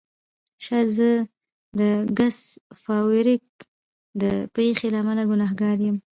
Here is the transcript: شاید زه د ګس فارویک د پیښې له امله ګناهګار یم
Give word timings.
شاید 0.63 0.89
زه 0.97 1.09
د 1.79 1.81
ګس 2.17 2.37
فارویک 2.83 3.45
د 4.21 4.23
پیښې 4.55 4.87
له 4.93 4.97
امله 5.03 5.23
ګناهګار 5.31 5.77
یم 5.87 5.97